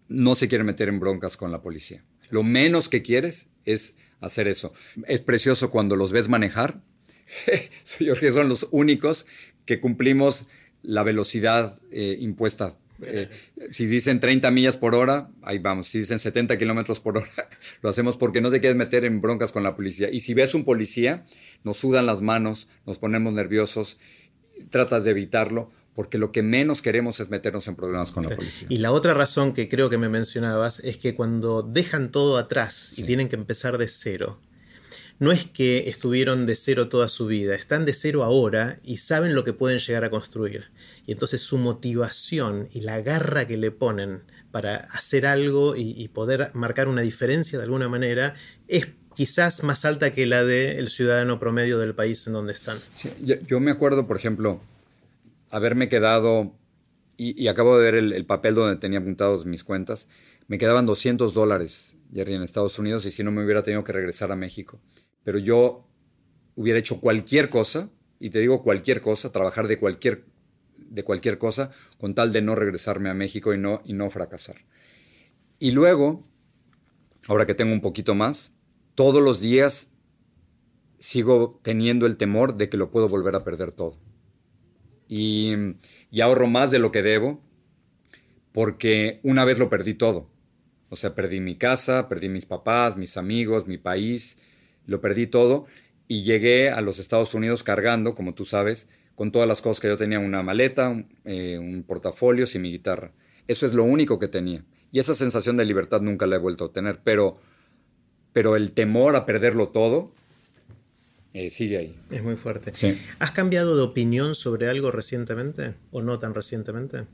[0.08, 2.04] no se quieren meter en broncas con la policía.
[2.30, 4.74] Lo menos que quieres es hacer eso.
[5.06, 6.82] Es precioso cuando los ves manejar.
[8.00, 9.28] Yo que son los únicos
[9.66, 10.46] que cumplimos
[10.82, 12.78] la velocidad eh, impuesta.
[13.02, 13.30] Eh,
[13.70, 15.88] si dicen 30 millas por hora, ahí vamos.
[15.88, 17.28] Si dicen 70 kilómetros por hora,
[17.82, 20.10] lo hacemos porque no te quieres meter en broncas con la policía.
[20.12, 21.26] Y si ves un policía,
[21.64, 23.98] nos sudan las manos, nos ponemos nerviosos,
[24.70, 28.68] tratas de evitarlo porque lo que menos queremos es meternos en problemas con la policía.
[28.70, 32.94] Y la otra razón que creo que me mencionabas es que cuando dejan todo atrás
[32.98, 34.40] y tienen que empezar de cero,
[35.18, 39.34] no es que estuvieron de cero toda su vida, están de cero ahora y saben
[39.34, 40.66] lo que pueden llegar a construir.
[41.08, 46.52] Y entonces su motivación y la garra que le ponen para hacer algo y, poder
[46.54, 48.36] marcar una diferencia de alguna manera
[48.68, 52.78] es quizás más alta que la del ciudadano promedio del país en donde están.
[53.48, 54.62] yo me acuerdo, por ejemplo,
[55.50, 56.54] haberme quedado,
[57.16, 60.08] y, acabo de ver el, papel donde tenía apuntados mis cuentas,
[60.48, 63.92] me quedaban 200 dólares, Jerry, en Estados Unidos, y si no me hubiera tenido que
[63.92, 64.80] regresar a México.
[65.24, 65.88] Pero yo
[66.56, 67.90] hubiera hecho cualquier cosa,
[68.20, 70.26] y te digo cualquier cosa, trabajar de cualquier,
[70.98, 74.58] de cualquier cosa, con tal de no regresarme a México y no, y no fracasar.
[75.60, 76.28] Y luego,
[77.28, 78.54] ahora que tengo un poquito más,
[78.96, 79.92] todos los días
[80.98, 83.98] sigo teniendo el temor de que lo puedo volver a perder todo
[85.08, 85.54] y,
[86.22, 87.42] ahorro más de lo que debo
[88.52, 90.30] porque una vez lo perdí todo.
[90.90, 94.38] O sea, perdí mi casa, perdí mis papás, mis amigos, mi país,
[94.86, 95.68] lo perdí todo
[96.08, 99.88] y llegué a los Estados Unidos cargando, como tú sabes, con todas las cosas que
[99.88, 103.14] yo tenía, una maleta, un, eh, un portafolio y mi guitarra.
[103.48, 104.64] Eso es lo único que tenía.
[104.92, 107.40] Y esa sensación de libertad nunca la he vuelto a tener, pero,
[108.32, 110.12] pero el temor a perderlo todo
[111.34, 112.00] eh, sigue ahí.
[112.12, 112.72] Es muy fuerte.
[113.18, 117.08] ¿Has cambiado de opinión sobre algo recientemente o no tan recientemente?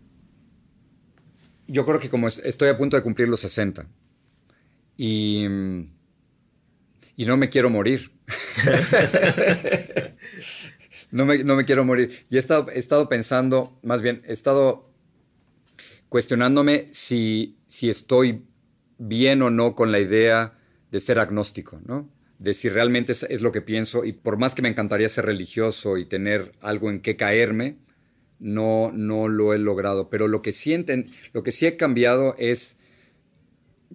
[1.67, 3.87] Yo creo que como estoy a punto de cumplir los 60
[4.97, 5.45] y,
[7.15, 8.11] y no me quiero morir.
[11.13, 12.25] no, me, quiero morir.
[12.29, 14.89] Y he estado, he estado pensando, más bien, he estado
[16.09, 18.45] cuestionándome si, si estoy
[18.97, 20.57] bien o no con la idea
[20.91, 22.09] de ser agnóstico, ¿no?
[22.39, 25.97] de si realmente es, lo que pienso y por más que me encantaría ser religioso
[25.97, 27.77] y tener algo en qué caerme,
[28.39, 30.09] no, no lo he logrado.
[30.09, 32.77] Pero lo que, sienten, lo que sí he cambiado es,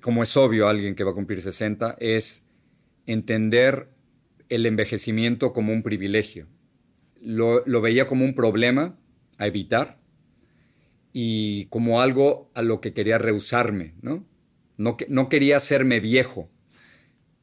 [0.00, 2.42] como es obvio alguien que va a cumplir 60, es
[3.04, 3.88] entender
[4.48, 6.46] el envejecimiento como un privilegio.
[7.20, 8.98] Lo, veía como un problema
[9.38, 9.98] a evitar
[11.12, 14.26] y como algo a lo que quería rehusarme, ¿no?
[14.76, 16.48] No, quería hacerme viejo,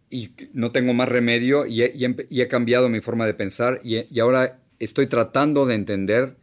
[0.10, 5.08] y no tengo más remedio y he, cambiado mi forma de pensar y, ahora estoy
[5.08, 6.38] tratando de entender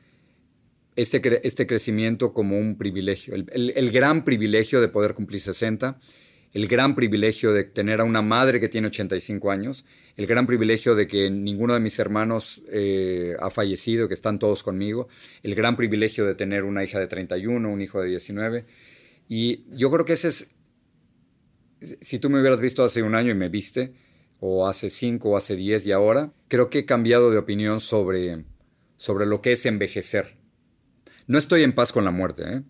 [0.97, 5.99] este, este crecimiento como un privilegio, el, gran privilegio de poder cumplir 60,
[6.52, 9.84] el gran privilegio de tener a una madre que tiene 85 años,
[10.16, 14.62] el gran privilegio de que ninguno de mis hermanos eh, ha fallecido, que están todos
[14.62, 15.08] conmigo,
[15.42, 18.66] el gran privilegio de tener una hija de 31, un hijo de 19.
[19.28, 20.48] Y yo creo que ese es
[22.00, 23.92] si tú me hubieras visto hace un año y me viste,
[24.40, 28.44] o hace cinco o hace diez y ahora, creo que he cambiado de opinión sobre,
[28.96, 30.36] sobre lo que es envejecer.
[31.26, 32.42] No estoy en paz con la muerte.
[32.46, 32.62] ¿eh?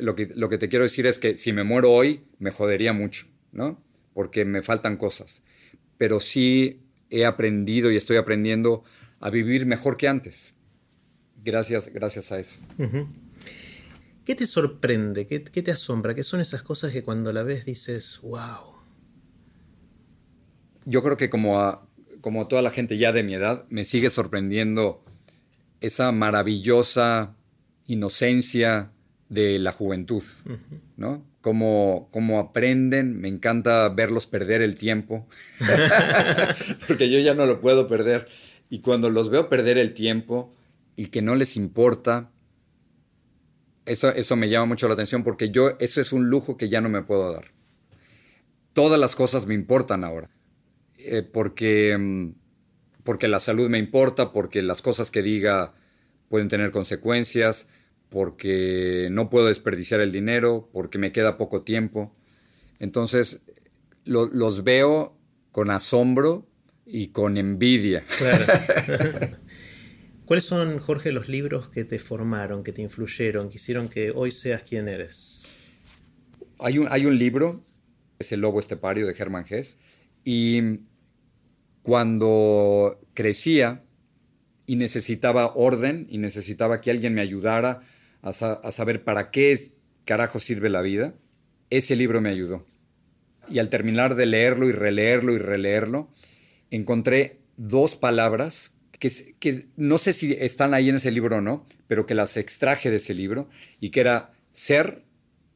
[0.00, 2.92] Lo, que, lo que te quiero decir es que si me muero hoy, me jodería
[2.92, 3.82] mucho, ¿no?
[4.12, 5.42] Porque me faltan cosas.
[5.96, 8.84] Pero sí he aprendido y estoy aprendiendo
[9.20, 10.54] a vivir mejor que antes.
[11.44, 12.60] Gracias, gracias a eso.
[14.24, 15.26] ¿Qué te sorprende?
[15.26, 16.14] ¿Qué, te asombra?
[16.14, 18.74] ¿Qué son esas cosas que cuando la ves dices, wow?
[20.84, 21.88] Yo creo que como a,
[22.20, 25.04] como toda la gente ya de mi edad, me sigue sorprendiendo
[25.80, 27.36] esa maravillosa
[27.86, 28.92] inocencia
[29.28, 30.22] de la juventud,
[30.96, 31.24] ¿no?
[31.40, 35.26] Como, como, aprenden, me encanta verlos perder el tiempo,
[36.88, 38.26] porque yo ya no lo puedo perder.
[38.70, 40.54] Y cuando los veo perder el tiempo
[40.96, 42.30] y que no les importa,
[43.88, 46.88] eso, me llama mucho la atención porque yo, eso es un lujo que ya no
[46.88, 47.52] me puedo dar.
[48.72, 50.30] Todas las cosas me importan ahora.
[50.98, 52.34] Eh, porque, mm,
[53.04, 55.74] porque la salud me importa, porque las cosas que diga
[56.28, 57.68] pueden tener consecuencias,
[58.10, 62.14] porque no puedo desperdiciar el dinero, porque me queda poco tiempo.
[62.78, 63.40] Entonces,
[64.04, 65.16] los veo
[65.50, 66.46] con asombro
[66.86, 68.04] y con envidia.
[70.24, 74.30] ¿Cuáles son, Jorge, los libros que te formaron, que te influyeron, que hicieron que hoy
[74.30, 75.44] seas quien eres?
[76.60, 77.62] Hay un, hay un libro,
[78.18, 79.78] es El Lobo Estepario de Germán Hess,
[80.24, 80.80] y
[81.82, 83.84] cuando crecía
[84.66, 87.80] y necesitaba orden y necesitaba que alguien me ayudara
[88.22, 89.58] a, saber para qué
[90.04, 91.14] carajo sirve la vida,
[91.70, 92.64] ese libro me ayudó.
[93.48, 96.10] Y al terminar de leerlo y releerlo y releerlo,
[96.70, 101.66] encontré dos palabras que, que, no sé si están ahí en ese libro o no,
[101.86, 103.48] pero que las extraje de ese libro
[103.80, 105.04] y que era ser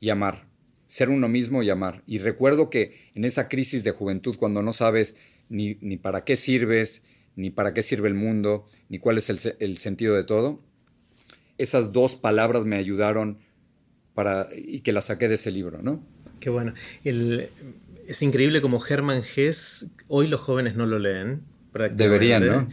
[0.00, 0.46] y amar,
[0.86, 2.02] ser uno mismo y amar.
[2.06, 5.16] Y recuerdo que en esa crisis de juventud, cuando no sabes
[5.48, 7.02] ni, ni para qué sirves,
[7.34, 10.62] ni para qué sirve el mundo, ni cuál es el, el sentido de todo,
[11.62, 13.38] esas dos palabras me ayudaron
[14.14, 16.04] para, y que las saqué de ese libro, ¿no?
[16.40, 16.74] Qué bueno.
[17.04, 17.48] El,
[18.06, 21.42] es increíble como Hermann Hess, hoy los jóvenes no lo leen.
[21.94, 22.68] Deberían, ¿no?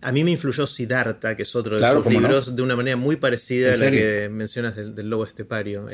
[0.00, 3.14] A mí me influyó Siddhartha, que es otro de sus libros, de una manera muy
[3.14, 5.86] parecida a la que mencionas del, lobo estepario.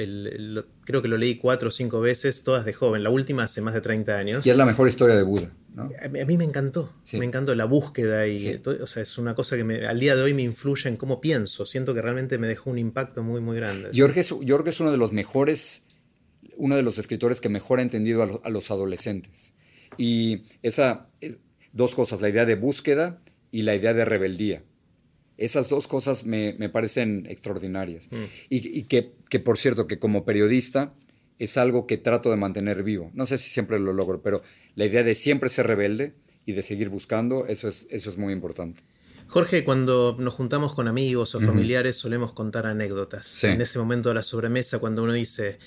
[0.84, 3.02] creo que lo leí cuatro o cinco veces, todas de joven.
[3.02, 4.46] La última hace más de 30 años.
[4.46, 5.52] Y es la mejor historia de Buda.
[5.76, 5.90] ¿No?
[6.02, 9.62] A, mí me encantó, me encantó la búsqueda y o sea, es una cosa que
[9.62, 11.66] me, al día de hoy me influye en cómo pienso.
[11.66, 13.90] Siento que realmente me dejó un impacto muy, muy grande.
[13.94, 15.86] Jorge es, es uno de los mejores
[16.56, 19.52] uno de los escritores que mejor ha entendido a, los adolescentes.
[19.96, 21.08] Y esa,
[21.72, 24.62] dos cosas, la idea de búsqueda y la idea de rebeldía.
[25.36, 28.10] Esas dos cosas me, parecen extraordinarias.
[28.10, 28.24] Mm.
[28.48, 30.94] Y, que, que, por cierto, que como periodista
[31.38, 33.10] es algo que trato de mantener vivo.
[33.14, 34.42] No sé si siempre lo logro, pero
[34.74, 38.32] la idea de siempre ser rebelde y de seguir buscando, eso es, eso es muy
[38.32, 38.82] importante.
[39.28, 43.42] Jorge, cuando nos juntamos con amigos o familiares solemos contar anécdotas.
[43.44, 45.58] En ese momento de la sobremesa, cuando uno dice,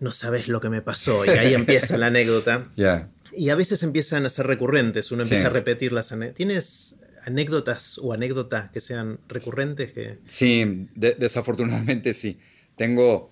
[0.00, 1.24] no sabes lo que me pasó.
[1.24, 2.70] Y ahí empieza la anécdota.
[3.30, 6.36] Y a veces empiezan a ser recurrentes, uno empieza a repetir las anécdotas.
[6.36, 9.92] ¿Tienes anécdotas o anécdotas que sean recurrentes?
[9.92, 10.18] Que...
[10.26, 12.38] Sí, desafortunadamente sí.
[12.74, 13.30] Tengo,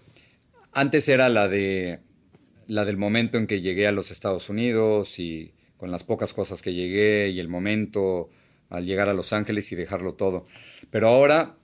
[0.76, 2.00] antes era la de
[2.66, 6.60] la del momento en que llegué a los Estados Unidos y con las pocas cosas
[6.60, 8.28] que llegué y el momento
[8.68, 10.46] al llegar a Los Ángeles y dejarlo todo.
[10.90, 11.56] Pero ahora,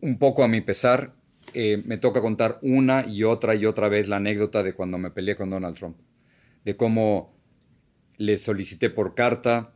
[0.00, 1.14] un poco a mi pesar,
[1.54, 5.10] eh, me toca contar una y otra y otra vez la anécdota de cuando me
[5.10, 5.96] peleé con Donald Trump,
[6.64, 7.34] de cómo
[8.18, 9.72] le solicité por carta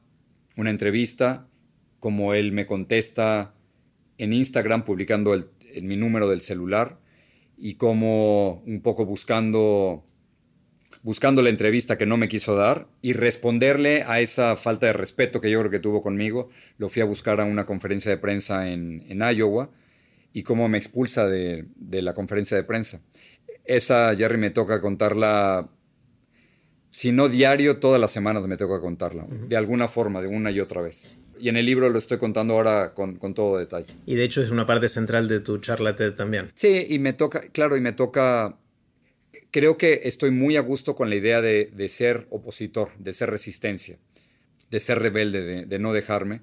[0.56, 1.48] una entrevista,
[2.00, 3.54] como él me contesta
[4.18, 5.34] en Instagram publicando
[5.80, 7.01] mi número del celular
[7.64, 10.04] y como un poco buscando
[11.04, 15.40] buscando la entrevista que no me quiso dar y responderle a esa falta de respeto
[15.40, 18.68] que yo creo que tuvo conmigo, lo fui a buscar a una conferencia de prensa
[18.68, 19.70] en, en Iowa
[20.32, 23.00] y cómo me expulsa de, la conferencia de prensa.
[23.64, 25.70] Esa, Jerry, me toca contarla,
[26.92, 30.60] si no diario, todas las semanas me toca contarla, de alguna forma, de una y
[30.60, 31.06] otra vez.
[31.40, 33.94] Y en el libro lo estoy contando ahora con, todo detalle.
[34.06, 36.52] Y de hecho es una parte central de tu charla TED también.
[36.54, 38.58] Sí, y me toca, claro, y me toca,
[39.50, 43.98] creo que estoy muy a gusto con la idea de, ser opositor, de ser resistencia,
[44.70, 46.42] de ser rebelde, de, no dejarme.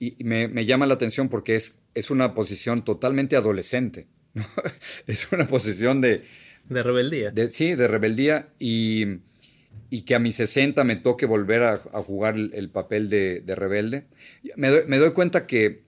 [0.00, 4.06] Y me, me llama la atención porque es es una posición totalmente adolescente.
[5.06, 6.22] es una posición de...
[6.68, 7.32] De rebeldía.
[7.50, 9.20] sí, de rebeldía y,
[10.06, 14.06] que a mis 60 me toque volver a, jugar el, papel de, rebelde.
[14.56, 15.86] Me doy, cuenta que,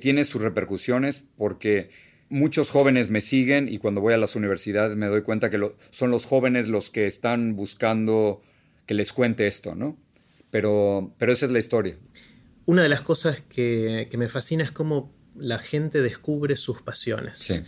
[0.00, 1.90] tiene sus repercusiones porque
[2.28, 5.58] muchos jóvenes me siguen y cuando voy a las universidades me doy cuenta que
[5.92, 8.42] son los jóvenes los que están buscando
[8.84, 9.96] que les cuente esto, ¿no?
[10.50, 11.96] Pero, pero esa es la historia.
[12.66, 17.64] Una de las cosas que, que me fascina es cómo la gente descubre sus pasiones.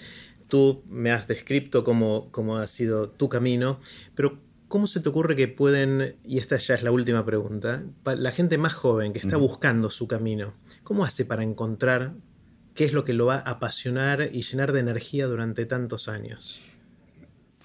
[0.48, 3.80] Tú me has descrito cómo, cómo ha sido tu camino,
[4.14, 8.30] pero ¿cómo se te ocurre que pueden, y esta ya es la última pregunta, la
[8.30, 10.54] gente más joven que está buscando su camino,
[10.85, 12.14] ¿cómo hace para encontrar
[12.74, 16.61] qué es lo que lo va a apasionar y llenar de energía durante tantos años?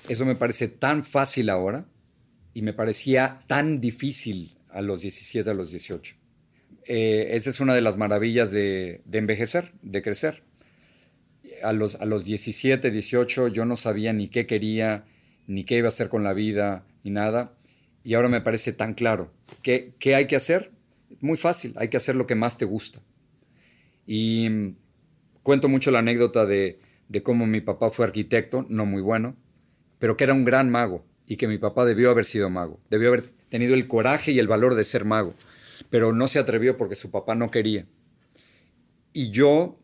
[0.09, 1.85] Eso me parece tan fácil ahora
[2.55, 6.15] y me parecía tan difícil a los 17, a los 18.
[6.87, 10.43] Eh, esa es una de las maravillas de, envejecer, de crecer.
[11.61, 15.05] A los, a los 17, 18 yo no sabía ni qué quería,
[15.45, 17.57] ni qué iba a hacer con la vida, ni nada.
[18.03, 19.31] Y ahora me parece tan claro.
[19.61, 20.73] ¿Qué, qué hay que hacer?
[21.21, 22.99] Muy fácil, hay que hacer lo que más te gusta.
[24.05, 24.75] Y mm,
[25.41, 29.37] cuento mucho la anécdota de, de cómo mi papá fue arquitecto, no muy bueno,
[29.99, 33.07] pero que era un gran mago y que mi papá debió haber sido mago, debió
[33.07, 35.33] haber tenido el coraje y el valor de ser mago
[35.89, 37.87] pero no se atrevió porque su papá no quería.
[39.13, 39.79] Y yo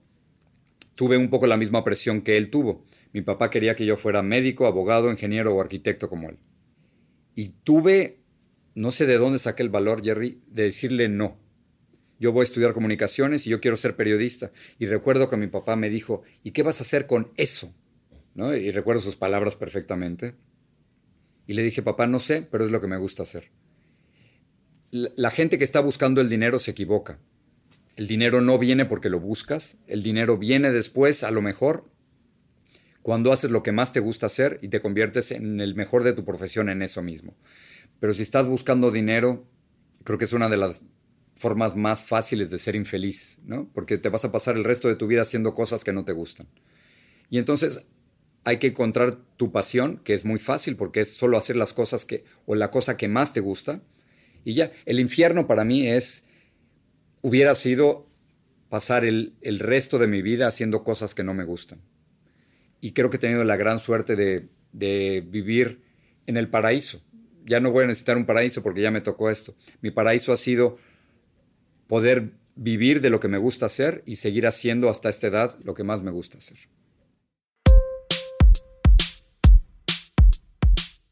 [0.95, 2.83] tuve un poco la misma presión que él tuvo.
[3.13, 6.37] Mi papá quería que yo fuera médico, abogado, ingeniero o arquitecto como él.
[7.35, 8.19] Y tuve,
[8.75, 11.37] no sé de dónde saqué el valor, Jerry, de decirle no.
[12.19, 14.51] Yo voy a estudiar comunicaciones y yo quiero ser periodista.
[14.77, 17.73] Y recuerdo que mi papá me dijo, ¿y qué vas a hacer con eso?
[18.35, 18.55] ¿No?
[18.55, 20.35] Y recuerdo sus palabras perfectamente.
[21.47, 23.51] Y le dije, papá, no sé, pero es lo que me gusta hacer.
[24.91, 27.19] La gente que está buscando el dinero se equivoca.
[27.95, 31.89] El dinero no viene porque lo buscas, el dinero viene después, a lo mejor,
[33.01, 36.13] cuando haces lo que más te gusta hacer y te conviertes en el mejor de
[36.13, 37.35] tu profesión en eso mismo.
[37.99, 39.47] Pero si estás buscando dinero,
[40.03, 40.83] creo que es una de las
[41.35, 43.69] formas más fáciles de ser infeliz, ¿no?
[43.73, 46.11] Porque te vas a pasar el resto de tu vida haciendo cosas que no te
[46.11, 46.47] gustan.
[47.29, 47.85] Y entonces
[48.43, 52.05] hay que encontrar tu pasión, que es muy fácil porque es solo hacer las cosas
[52.05, 53.81] que, o la cosa que más te gusta.
[54.43, 56.23] Y ya, el infierno para mí es,
[57.21, 58.07] hubiera sido
[58.69, 61.81] pasar el, el resto de mi vida haciendo cosas que no me gustan.
[62.81, 65.83] Y creo que he tenido la gran suerte de, vivir
[66.25, 67.01] en el paraíso.
[67.45, 69.55] Ya no voy a necesitar un paraíso porque ya me tocó esto.
[69.81, 70.77] Mi paraíso ha sido
[71.87, 75.73] poder vivir de lo que me gusta hacer y seguir haciendo hasta esta edad lo
[75.73, 76.57] que más me gusta hacer.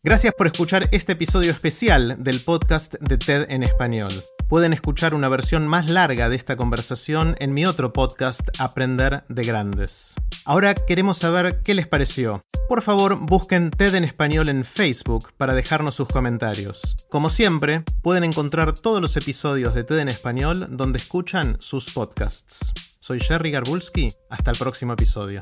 [0.02, 4.12] Gracias por escuchar este episodio especial del podcast de TED en español.
[4.50, 9.44] Pueden escuchar una versión más larga de esta conversación en mi otro podcast, Aprender de
[9.44, 10.16] Grandes.
[10.44, 12.42] Ahora queremos saber qué les pareció.
[12.68, 16.96] Por favor, busquen TED en español en Facebook para dejarnos sus comentarios.
[17.12, 22.74] Como siempre, pueden encontrar todos los episodios de TED en español donde escuchan sus podcasts.
[23.00, 25.42] Soy Jerry Garbulski, hasta el próximo episodio.